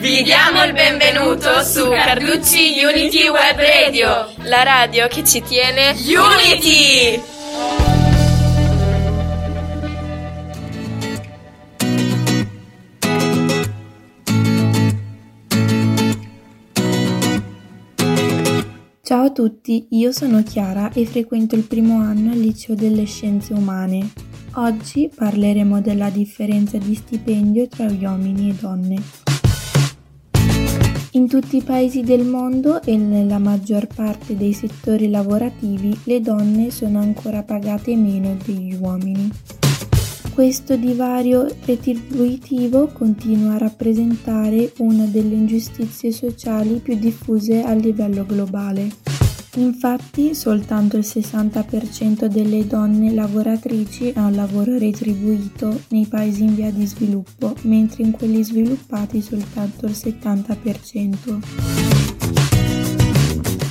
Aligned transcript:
Vi 0.00 0.22
diamo 0.22 0.62
il 0.62 0.74
benvenuto 0.74 1.60
su 1.64 1.88
Carducci 1.88 2.84
Unity 2.84 3.26
Web 3.26 3.58
Radio, 3.58 4.32
la 4.44 4.62
radio 4.62 5.08
che 5.08 5.24
ci 5.24 5.42
tiene 5.42 5.90
Unity! 5.90 7.20
Ciao 19.02 19.24
a 19.24 19.30
tutti, 19.32 19.88
io 19.90 20.12
sono 20.12 20.44
Chiara 20.44 20.92
e 20.92 21.06
frequento 21.06 21.56
il 21.56 21.64
primo 21.64 21.98
anno 21.98 22.30
al 22.30 22.38
Liceo 22.38 22.76
delle 22.76 23.04
Scienze 23.04 23.52
Umane. 23.52 24.12
Oggi 24.54 25.10
parleremo 25.12 25.80
della 25.80 26.10
differenza 26.10 26.78
di 26.78 26.94
stipendio 26.94 27.66
tra 27.66 27.86
uomini 27.86 28.50
e 28.50 28.54
donne. 28.54 29.27
In 31.18 31.26
tutti 31.26 31.56
i 31.56 31.62
paesi 31.62 32.02
del 32.02 32.24
mondo 32.24 32.80
e 32.80 32.96
nella 32.96 33.38
maggior 33.38 33.88
parte 33.92 34.36
dei 34.36 34.52
settori 34.52 35.10
lavorativi 35.10 35.98
le 36.04 36.20
donne 36.20 36.70
sono 36.70 37.00
ancora 37.00 37.42
pagate 37.42 37.96
meno 37.96 38.36
degli 38.46 38.76
uomini. 38.80 39.28
Questo 40.32 40.76
divario 40.76 41.48
retributivo 41.64 42.86
continua 42.92 43.54
a 43.54 43.58
rappresentare 43.58 44.72
una 44.78 45.06
delle 45.06 45.34
ingiustizie 45.34 46.12
sociali 46.12 46.78
più 46.78 46.94
diffuse 46.94 47.64
a 47.64 47.72
livello 47.72 48.24
globale. 48.24 49.07
Infatti 49.58 50.36
soltanto 50.36 50.96
il 50.96 51.04
60% 51.04 52.26
delle 52.26 52.64
donne 52.64 53.12
lavoratrici 53.12 54.12
ha 54.14 54.26
un 54.26 54.36
lavoro 54.36 54.78
retribuito 54.78 55.80
nei 55.88 56.06
paesi 56.06 56.44
in 56.44 56.54
via 56.54 56.70
di 56.70 56.86
sviluppo, 56.86 57.54
mentre 57.62 58.04
in 58.04 58.12
quelli 58.12 58.44
sviluppati 58.44 59.20
soltanto 59.20 59.86
il 59.86 59.96
70%. 59.96 61.40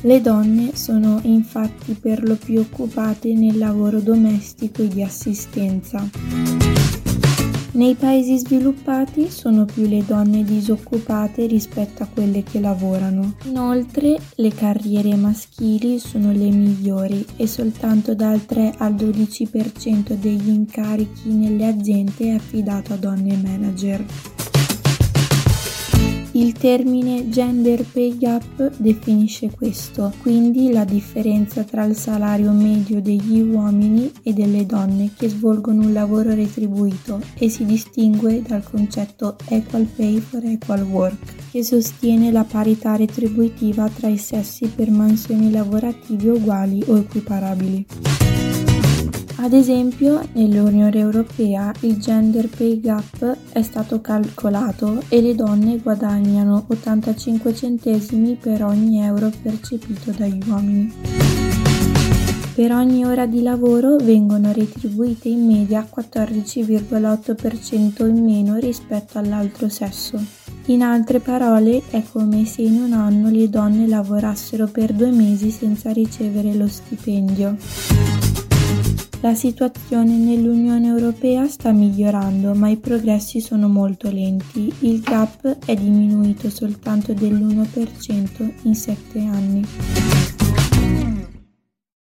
Le 0.00 0.20
donne 0.20 0.74
sono 0.74 1.20
infatti 1.22 1.92
per 1.92 2.26
lo 2.26 2.34
più 2.34 2.58
occupate 2.58 3.32
nel 3.34 3.56
lavoro 3.56 4.00
domestico 4.00 4.82
e 4.82 4.88
di 4.88 5.04
assistenza. 5.04 6.67
Nei 7.78 7.94
paesi 7.94 8.36
sviluppati 8.38 9.30
sono 9.30 9.64
più 9.64 9.86
le 9.86 10.04
donne 10.04 10.42
disoccupate 10.42 11.46
rispetto 11.46 12.02
a 12.02 12.08
quelle 12.12 12.42
che 12.42 12.58
lavorano. 12.58 13.34
Inoltre 13.44 14.18
le 14.34 14.48
carriere 14.48 15.14
maschili 15.14 16.00
sono 16.00 16.32
le 16.32 16.50
migliori 16.50 17.24
e 17.36 17.46
soltanto 17.46 18.16
dal 18.16 18.44
3 18.44 18.74
al 18.78 18.94
12% 18.94 20.14
degli 20.14 20.48
incarichi 20.48 21.30
nelle 21.32 21.66
aziende 21.66 22.12
è 22.18 22.30
affidato 22.30 22.94
a 22.94 22.96
donne 22.96 23.36
manager. 23.36 24.04
Il 26.38 26.52
termine 26.52 27.30
gender 27.30 27.84
pay 27.84 28.16
gap 28.16 28.70
definisce 28.76 29.50
questo, 29.50 30.12
quindi 30.22 30.70
la 30.70 30.84
differenza 30.84 31.64
tra 31.64 31.82
il 31.82 31.96
salario 31.96 32.52
medio 32.52 33.02
degli 33.02 33.40
uomini 33.40 34.12
e 34.22 34.32
delle 34.32 34.64
donne 34.64 35.10
che 35.16 35.28
svolgono 35.28 35.82
un 35.82 35.92
lavoro 35.92 36.32
retribuito 36.32 37.20
e 37.34 37.48
si 37.48 37.64
distingue 37.64 38.40
dal 38.40 38.62
concetto 38.62 39.36
equal 39.48 39.86
pay 39.86 40.20
for 40.20 40.44
equal 40.44 40.82
work, 40.82 41.50
che 41.50 41.64
sostiene 41.64 42.30
la 42.30 42.44
parità 42.44 42.94
retributiva 42.94 43.88
tra 43.88 44.06
i 44.06 44.16
sessi 44.16 44.68
per 44.68 44.92
mansioni 44.92 45.50
lavorative 45.50 46.30
uguali 46.30 46.84
o 46.86 46.98
equiparabili. 46.98 48.17
Ad 49.40 49.52
esempio, 49.52 50.20
nell'Unione 50.32 50.98
Europea 50.98 51.72
il 51.82 51.98
gender 51.98 52.48
pay 52.48 52.80
gap 52.80 53.36
è 53.52 53.62
stato 53.62 54.00
calcolato 54.00 55.00
e 55.08 55.20
le 55.20 55.36
donne 55.36 55.78
guadagnano 55.78 56.64
85 56.66 57.54
centesimi 57.54 58.34
per 58.34 58.64
ogni 58.64 59.00
euro 59.00 59.30
percepito 59.40 60.10
dagli 60.10 60.40
uomini. 60.44 60.92
Per 62.52 62.72
ogni 62.72 63.04
ora 63.04 63.26
di 63.26 63.42
lavoro 63.42 63.96
vengono 63.98 64.52
retribuite 64.52 65.28
in 65.28 65.46
media 65.46 65.88
14,8% 65.88 68.08
in 68.08 68.24
meno 68.24 68.56
rispetto 68.56 69.18
all'altro 69.18 69.68
sesso. 69.68 70.20
In 70.66 70.82
altre 70.82 71.20
parole, 71.20 71.82
è 71.90 72.02
come 72.10 72.44
se 72.44 72.62
in 72.62 72.82
un 72.82 72.92
anno 72.92 73.30
le 73.30 73.48
donne 73.48 73.86
lavorassero 73.86 74.66
per 74.66 74.92
due 74.92 75.12
mesi 75.12 75.52
senza 75.52 75.92
ricevere 75.92 76.54
lo 76.54 76.66
stipendio. 76.66 78.47
La 79.20 79.34
situazione 79.34 80.16
nell'Unione 80.16 80.86
Europea 80.86 81.48
sta 81.48 81.72
migliorando, 81.72 82.54
ma 82.54 82.68
i 82.68 82.76
progressi 82.76 83.40
sono 83.40 83.68
molto 83.68 84.10
lenti. 84.10 84.72
Il 84.80 85.00
gap 85.00 85.64
è 85.64 85.74
diminuito 85.74 86.48
soltanto 86.48 87.12
dell'1% 87.12 88.52
in 88.62 88.74
sette 88.76 89.18
anni. 89.18 90.37